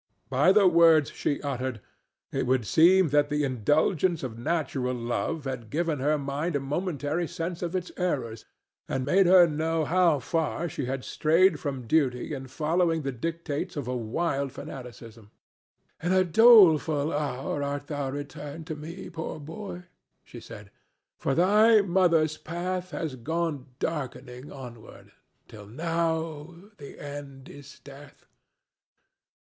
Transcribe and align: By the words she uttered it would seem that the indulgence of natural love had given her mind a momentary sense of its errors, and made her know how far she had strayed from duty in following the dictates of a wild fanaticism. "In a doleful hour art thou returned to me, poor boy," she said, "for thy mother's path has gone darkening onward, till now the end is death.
By 0.31 0.51
the 0.51 0.65
words 0.65 1.11
she 1.11 1.39
uttered 1.43 1.79
it 2.31 2.47
would 2.47 2.65
seem 2.65 3.09
that 3.09 3.29
the 3.29 3.43
indulgence 3.43 4.23
of 4.23 4.35
natural 4.39 4.95
love 4.95 5.43
had 5.43 5.69
given 5.69 5.99
her 5.99 6.17
mind 6.17 6.55
a 6.55 6.59
momentary 6.59 7.27
sense 7.27 7.61
of 7.61 7.75
its 7.75 7.91
errors, 7.97 8.43
and 8.89 9.05
made 9.05 9.27
her 9.27 9.45
know 9.45 9.85
how 9.85 10.17
far 10.17 10.67
she 10.67 10.87
had 10.87 11.03
strayed 11.05 11.59
from 11.59 11.85
duty 11.85 12.33
in 12.33 12.47
following 12.47 13.03
the 13.03 13.11
dictates 13.11 13.75
of 13.77 13.87
a 13.87 13.95
wild 13.95 14.51
fanaticism. 14.51 15.29
"In 16.01 16.11
a 16.13 16.23
doleful 16.23 17.13
hour 17.13 17.61
art 17.61 17.85
thou 17.85 18.09
returned 18.09 18.65
to 18.65 18.75
me, 18.75 19.07
poor 19.11 19.39
boy," 19.39 19.83
she 20.23 20.39
said, 20.39 20.71
"for 21.19 21.35
thy 21.35 21.81
mother's 21.81 22.37
path 22.37 22.89
has 22.89 23.13
gone 23.15 23.67
darkening 23.77 24.51
onward, 24.51 25.11
till 25.47 25.67
now 25.67 26.55
the 26.79 26.97
end 26.99 27.47
is 27.49 27.79
death. 27.83 28.25